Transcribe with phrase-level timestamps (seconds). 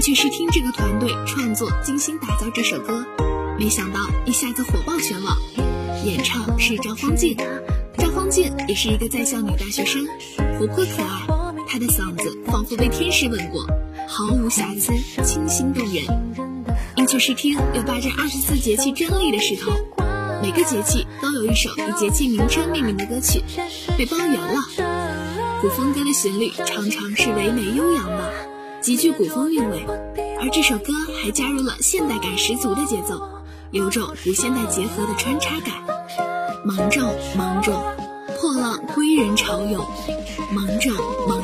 [0.00, 3.06] 确是听这个团队创作精心打造这首歌，
[3.58, 5.36] 没想到一下子火爆全网。
[6.04, 7.36] 演唱是张方静，
[7.96, 10.06] 张方静也是一个在校女大学生，
[10.58, 11.26] 活泼可爱，
[11.66, 13.66] 她的嗓子仿佛被天使吻过，
[14.06, 14.92] 毫无瑕疵，
[15.24, 16.04] 清新动人。
[16.96, 19.72] 音趣试听有霸占二十四节气专利的势头，
[20.42, 23.42] 每个节气都有一首以节气名称命名的歌曲，
[23.96, 24.60] 被包圆了。
[25.60, 28.47] 古风歌的旋律常常是唯美悠扬的，
[28.88, 29.84] 极具古风韵味，
[30.40, 33.20] 而这首歌还加入了现代感十足的节奏，
[33.70, 35.74] 有种与现代结合的穿插感。
[36.64, 37.84] 芒种芒种，
[38.40, 39.86] 破浪归人潮涌，
[40.54, 40.90] 芒种
[41.28, 41.37] 芒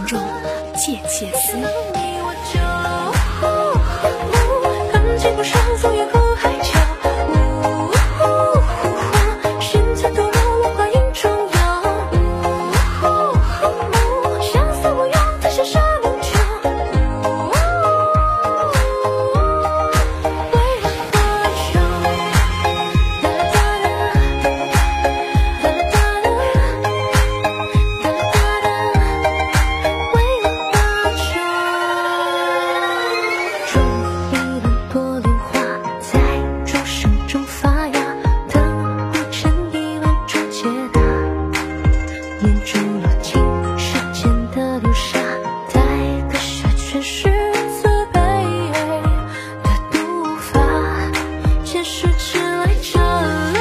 [51.86, 53.56] 是痴来着了，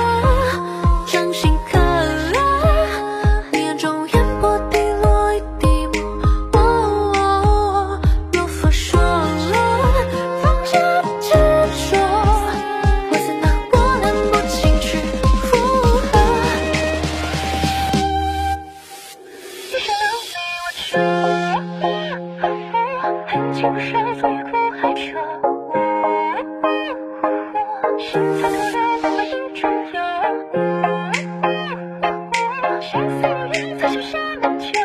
[1.05, 1.77] 掌心可，
[3.51, 5.99] 你眼中烟波滴落一滴墨。
[6.53, 7.99] 我
[8.31, 8.97] 若佛说
[10.41, 10.79] 放下
[11.19, 11.33] 执
[11.91, 11.99] 着，
[13.11, 14.97] 我怎能波澜不惊去
[15.41, 15.51] 附
[16.09, 16.15] 和？
[28.03, 29.97] 心翠徒
[33.53, 34.82] 留落花中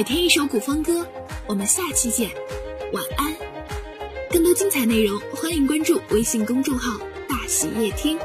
[0.00, 1.06] 每天一首古风歌，
[1.46, 2.30] 我们下期见，
[2.94, 3.36] 晚安。
[4.30, 8.18] 更多精彩内容，欢迎关注微信公众号“大喜夜听”。